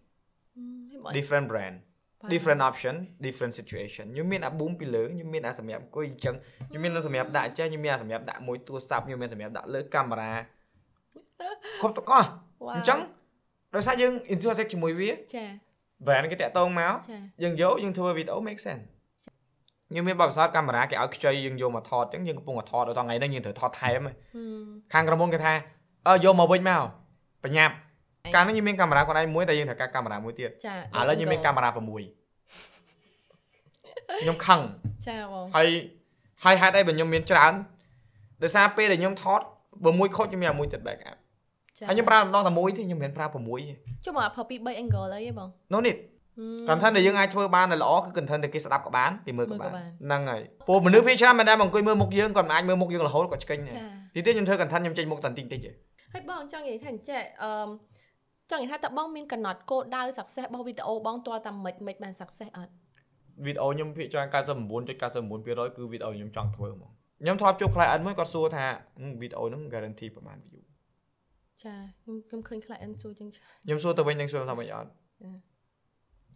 [0.91, 1.90] ហឹមហើយបង different brand បាទ
[2.33, 6.35] different option different situation ខ្ញុំមានអា boom ពីលើខ្ញុំមានអាសម្រាប់អង្គុយអញ្ចឹង
[6.69, 10.33] ខ្ញុំមានអាសម្រាប់ដាក់ចេះខ្ញុំមានអាសម្រាប់ដាក់មួយទូរស័ព្ទខ្ញុំមានសម្រាប់ដាក់លើកាមេរ៉ា
[11.81, 12.27] គ្រប់ទាំងអស់
[12.65, 12.99] វ៉ាអញ្ចឹង
[13.75, 15.45] ដោយសារយើង interact ជាមួយវាចា
[16.05, 18.83] brand គេតាក់ទងមកចាយើងយកយើងធ្វើវីដេអូ make sense
[19.95, 25.53] យើងមានបទពិសោធន៍កាមេរ៉ាគេឲ្យខ្ចីយើងយកមកថតអញ្ចឹងយើងកំពុងតែថតដល់ថ្ងៃហ្នឹងយើងត្រូវថតថែមហើយហឹមខាងក្រុមហ៊ុនគេថា
[26.07, 26.83] អើយកមកវិញមក
[27.43, 27.73] បញ្ញាប់
[28.35, 34.61] កាលហ្នឹងយើងមានកាមេរ៉ាគាត់ឯងមួយតែយើងត្រូវការកាមេរ៉ាមួយទៀតចាឥឡូវយើងមានកាមេរ៉ា6ខ្ញុំខឹង
[35.07, 35.67] ចាបងហើយ
[36.43, 37.53] ហើយហេតុអីបើខ្ញុំមានច្រើន
[38.43, 39.41] ដោយសារពេលដែលខ្ញុំថត
[39.85, 41.17] បើមួយខូចខ្ញុំមានអាមួយទៀត backup
[41.77, 45.97] ចាហើយខ្ញុំប្រើម្ដងតែមួយទេខ្ញុំមិនមែនប្រើ6ទេចុះមកប្រើពី3 angle អីហ៎បង no need
[46.69, 53.77] ហឹម content ដែលយើងអាចធ្វើបានដែលល្អគឺ content ដែលគេស្ដាប់ក៏បានគេមើលក៏មើលក៏បានបានហ្នឹងហើយពួកមនុស្សភាគច្រើនមិនដែលមកអង្គុយមើលមុខយើងគាត់មិនអាចមើលមុខយើងរហូតគាត់ឆ្កេញទេចា
[54.15, 55.71] ទីទៀតខ្ញុំធ្វើ content ខ្ញុំចេញមុខតែបន្តិចតិចទេ
[56.13, 57.51] ហើយបងចង់និយាយថាអញ្ចេះអឺ
[58.51, 62.73] ចង់និយាយថាតើបងមានកំណត់គោលដៅ success របស់វីដេអូបងតើតាមិនមិនបាន success អត់
[63.45, 68.65] វីដេអូខ្ញុំភាគច្រើន99.99%គឺវីដេអូខ្ញុំចង់ធ្វើហ្មងខ្ញុំធ្លាប់ជួប client មួយគាត់សួរថា
[68.99, 70.61] ហឹមវីដេអូហ្នឹង guarantee ប្រហែល view
[71.63, 74.89] ចាខ្ញុំខ្ញុំឃើញ client សួរចឹងច្រើនខ្ញុំសួរទៅវិញនឹងសួរថាមិនអត់
[75.23, 75.31] អឺ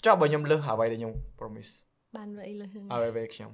[0.05, 1.71] ចុះបើខ្ញុំលើសអ្វីដែលខ្ញុំ promise
[2.17, 3.51] បានវាអីលើហ្នឹងឲ្យវិញខ្ញុំ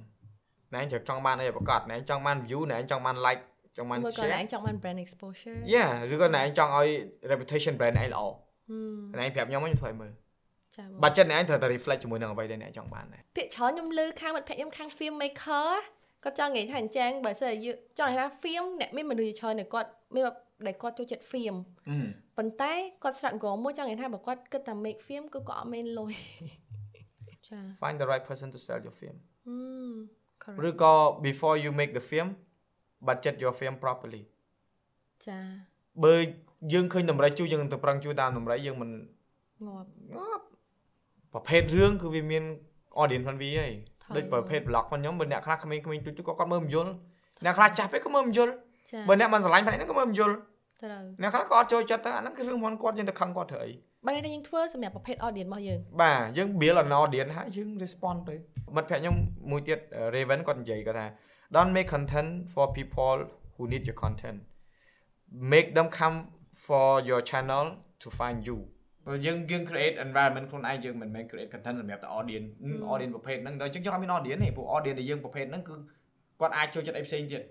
[0.74, 3.42] ណែឯងចង់បានអីប្រកាសណែឯងចង់បាន view ណែឯងចង់បាន like
[3.76, 6.88] ចង់បានមើលក៏ share ឯងចង់បាន brand exposure yeah ឬក៏ណែឯងចង់ឲ្យ
[7.30, 8.34] reputation brand ឯងល្អហឹម
[9.20, 10.12] ណែឯងប្រាប់ខ្ញុំមកខ្ញុំធ្វើឲ្យមើល
[10.76, 15.68] ចាបងបាត់ចិត្តណែឯងត្រូវតែ reflect ជាមួយនឹងអ្វីដែលអ្នកចង់បានដែរភាគច្រើនខ្ញុំលើខាងមិត្តភក្តិខ្ញុំខាង film maker
[16.24, 20.22] គាត់ចង់និយាយថាអញ្ចឹងបើសិនជាយើងចង់និយាយថា film អ្នកមានមនុស្សជាច្រើនដែលគាត់មាន
[20.66, 21.56] ដែលគាត់ចូលចិត្ត film
[22.36, 22.72] ប៉ុន្តែ
[23.02, 26.12] គាត់ struggle មួយចង់និយាយថាបើគាត់គិតតែ make film គឺគាត់អត់មានលុយ
[27.48, 29.56] ចា find the right person to sell your film ហឹ
[29.90, 29.92] ម
[30.42, 30.94] correct ឬក៏
[31.28, 32.28] before you make the film
[33.08, 34.22] budget your film properly
[35.26, 35.40] ចា
[36.04, 36.14] បើ
[36.72, 38.90] យើងឃើញតម្រៃជួយយើងទៅប្រឹងជួយតាមតម្រៃយើងមិន
[39.66, 40.44] ងាប់ងាប់
[41.32, 42.44] ប្រភេទរឿងគឺវាមាន
[43.02, 43.68] audience ផងវាហី
[44.14, 46.90] ត្រូវដូចប្រភេទ vlog ផងខ្ញុំបើអ្នកខ្លះក្មេងៗទូចៗក៏គាត់មើលមិនយល់
[47.44, 48.52] អ្នកខ្លះចាស់ពេកក៏មើលមិនយល់
[48.90, 50.34] ចាបើអ្នកមិនស្រឡាញ់ផ្នែកហ្នឹងក៏មើលមិនយល់
[50.82, 53.70] ត្រូវអ្នកខ្លះក៏អត់ចូលចិត្តទៅអាហ្នឹងគឺរឿងរបស់គាត់យើងទៅខឹងគាត់ធ្វើអី
[54.06, 58.34] បើនេះយើងធ្វើសម្រាប់ប្រភេទ audience របស់យើងបាទយើង build an audience ហើយយើង respond ទៅ
[58.76, 59.14] មិត្តភក្តិខ្ញុំ
[59.50, 59.78] មួយទៀត
[60.14, 61.06] Raven គាត់និយាយគាត់ថា
[61.54, 63.18] don't make content for people
[63.54, 64.38] who need your content
[65.54, 66.16] make them come
[66.66, 67.66] for your channel
[68.02, 68.58] to find you
[69.04, 75.74] ព្រោះយើងយើង create environment ខ្លួនឯងយើងមិនមែន create content សម្រាប់តែ audience ហឹម audience ប្រភេទហ្នឹងដល់អញ្ចឹងយើងអត់មាន audience ទេព្រោះ audience ដែលយើងប្រភេទហ្នឹងគឺ
[76.40, 77.42] គាត់អាចចូលចិត្តអីផ្សេងទៀត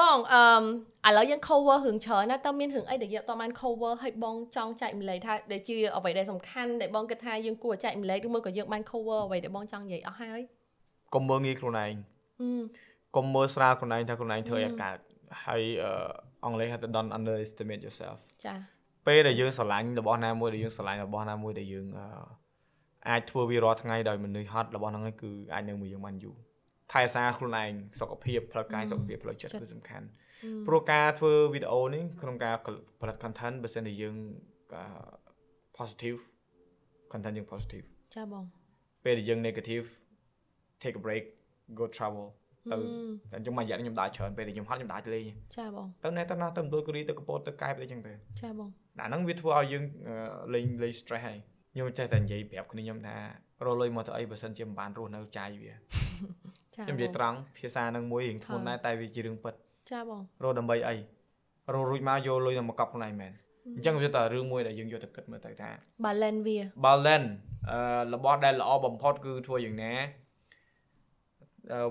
[0.00, 10.40] បងអឺឥឡូវយើង cover រឿងច្រើនណាតើមានរឿងអីដែលយើងអត់បាន cover ឲ្យបងចង់ចែកម្លែកថាដែលជាអ្វីដែលសំខាន់ដែលបងគិតថាយើងគួរចែកម្លែកឬមួយក៏យើងបាន cover អ្វីដែលបងចង់និយាយអស់ហើយ
[11.14, 11.94] កុំមើលងាយខ្លួនឯង
[13.16, 14.98] កុំមើលស្រាលខ្លួនឯងថាខ្លួនឯងធ្វើឲ្យកើត
[15.44, 15.62] ហើយ
[16.44, 18.54] អង់គ្លេសហៅថា don't underestimate yourself ចា
[19.06, 21.86] ពេលដែលយើងស្រឡាញ់របស់ណាមួយដែលយើងស្រឡាញ់របស់ណាមួយដែលយើង
[23.08, 26.36] អាចធ្វើវារាល់ថ្ងៃដោយមនុស្សហត់របស់ហ្នឹងគឺអាចនៅមួយយើងបានយូរ
[26.92, 27.70] ថែសារខ្លួនឯង
[28.00, 30.06] សុខភាពផ្លូវកាយសុខភាពផ្លូវចិត្តគឺសំខាន់
[30.66, 32.54] ព្រោះការធ្វើវីដេអូនេះក្នុងការ
[33.00, 34.16] ផលិត content បើសិនជាយើង
[35.78, 36.18] positive
[37.12, 38.44] content យើង positive ចាបង
[39.04, 39.86] ពេលដែលយើង negative
[40.82, 41.24] take a break
[41.78, 42.26] go travel
[42.72, 42.76] ទៅ
[43.32, 45.24] តែខ្ញុំមួយរយៈខ្ញុំដើរច្រើនពេលដែលខ្ញុំហត់ខ្ញុំដើរទៅលេង
[45.56, 48.68] ចាបងទៅណែទៅណាទៅមណ្ឌលគិរីទៅកពតទៅកែបអីចឹងទៅចាបង
[49.00, 49.82] អាហ្នឹងវាធ្វើឲ្យយើង
[50.54, 51.38] លេងលេង stress ហើយ
[51.72, 53.16] ខ្ញុំចេះតែនិយាយប្រាប់គ្នាខ្ញុំថា
[53.66, 55.72] រលុយមកទៅអីបើសិនជាមិនបានរស់នៅចាយវា
[56.74, 59.54] ខ្ញុំនិយាយត្រង់ភាសានឹងមួយរៀងធ្ងន់ដែរតែវាជារឿងពិត
[59.90, 60.96] ចាបងរស់ដើម្បីអី
[61.74, 63.32] រស់រួចមកយកលុយទៅមកកប់ខ្លួនឯងមែន
[63.76, 65.70] អញ្ចឹងវាតែរឿងមួយដែលយើងយកទៅគិតមើលទៅថា
[66.04, 67.28] balance វា balance
[67.70, 67.78] អឺ
[68.14, 69.92] របស់ដែលល្អបំផុតគឺធ្វើយ៉ាងណា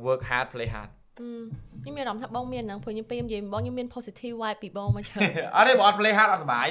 [0.08, 0.90] work hard play hard
[1.84, 5.22] ខ្ញុំមានអារម្មណ៍ថាបងមានហ្នឹងព្រោះខ្ញុំពេលនិយាយបងខ្ញុំមាន positive vibe ពីបងមកច្រើន
[5.56, 6.68] អត់ទេបងអត់ play hard អត់សុបាយ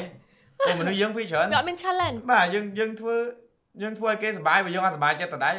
[0.59, 3.15] ព្រោះមនុស្សយើងពីច្រើនអត់មាន challenge បាទយើងយើងធ្វើ
[3.83, 5.55] យើងធ្វើឲ្យគេសុបាយបើយើងអត់សុបាយចិត្តតដែរ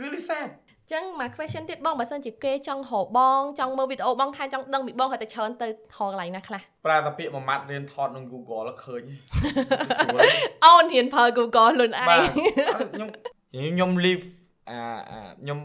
[0.00, 0.48] really sad
[0.92, 9.02] ចឹងមក question ទៀតបងបើសិនជាគេចង់រកបងចង់មើលវីដេអូបងថាចង់ដឹងពីបងហើយតែច្រើនទៅថតកន្លែងណាខ្លះប្រើតែពាក្យមួយម៉ាត់រៀនថតក្នុង Google ឃើញ
[10.64, 12.08] អូនរៀនប្រើ Google លុនឯង
[12.94, 13.08] ខ្ញុំ
[13.54, 14.26] ខ្ញុំ live
[14.70, 14.78] អា
[15.42, 15.58] ខ្ញុំ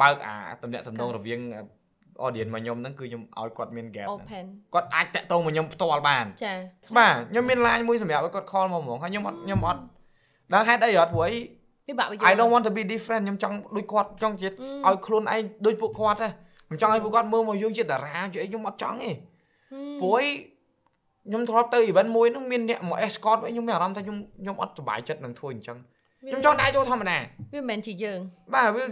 [0.00, 1.40] បើកអាតំណាក់តំណងរវាង
[2.26, 4.08] audience មកខ្ញុំហ្នឹងគឺខ្ញុំឲ្យគាត់មាន gap
[4.74, 6.54] គាត់អាចតាក់ទងមកខ្ញុំផ្ទាល់បានចា
[6.98, 9.80] បាទខ្ញុំមាន line មួយសម្រាប់ឲ្យគាត់ call មកហ្មងហើយខ្ញុំអត់ខ្ញុំអត់
[10.52, 11.38] ដល់ហេតុអីអត់ព្រោះអី
[11.88, 16.28] ពិបាក I don't want to be different ខ្ញុំចង់ដូចគាត់ចង់ជាឲ្យខ្លួនឯងដូចពួកគាត់ទេ
[16.66, 19.10] ខ្ញុំចង់ឲ្យពួកគាត់មើលមកយើងជាតារាជាអីខ្ញុំអត់ចង់ទេ
[20.00, 20.24] ព្រោះ
[21.26, 25.78] ខ្ញុំធ្លាប់ទៅ event មួយហ្នឹងមានអ្នកមក escort ខ្ញុំមានអារម្មណ៍ថាខ្ញុំខ្ញុំអត់សុបាយចិត្តនឹងធ្វើអញ្ចឹង
[26.28, 27.18] ខ្ញុំចង់ដាក់ចូលធម្មតា
[27.52, 28.18] វាមិនមែនជាយើង
[28.54, 28.82] បាទវា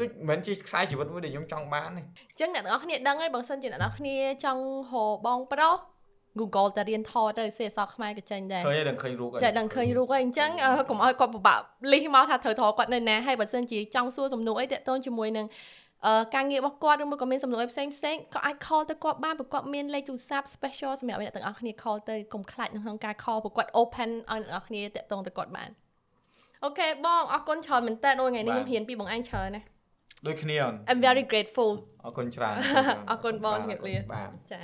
[0.00, 5.78] ដូចមិនមែនជាខ្សែជីវិតមួយដែលខ្ញុំចង់បានទេអញ្ចឹងអ្នកទាំងអស់គ្នាដឹងហើយបើសិនជាអ្នកទាំងអស់គ្នាចង់ហៅបងប្រុស
[6.40, 10.50] Google តែរៀនថតទៅសេអសខ្មែរក៏ចេញដែរឃើញដឹងឃើញរូបចាដឹងឃើញរូបហើយអញ្ចឹង
[10.90, 11.60] កុំឲ្យគាត់ពិបាក
[11.92, 15.46] លិះមកថាត្រូវថតគាត់នៅណាហើយបើសិនជាចង់សួរសំណួរអីតាក់ទងជាមួយនឹង
[16.06, 25.70] អឺការងាររបស់គាត់ឬមួយក៏មានសំណួរផ្សេងផ្សេងក៏អាច call ទៅគាត់បានព្រោះគាត់មានលេខទូរស័ព្ទ special សម្រាប់អ្នកទាំងអស់គ្នា call ទៅកុំខ្លាចនៅក្នុងការ call ព្រោះគាត់ open ឲ្យអ្នកទាំងអស់គ្នាតាក់ទងទៅគាត់បាន
[26.64, 29.62] អូខេបងអរគុណច្រើនមែនតើអូថ្ងៃនេះខ្ញុំរៀនពីបងឯងច្រើនណា
[30.26, 30.56] ដូចគ្នា
[30.90, 31.70] I'm very grateful
[32.04, 32.56] អរគុណច្រើន
[33.10, 33.94] អរគុណបងជំរាបលា
[34.52, 34.60] ចា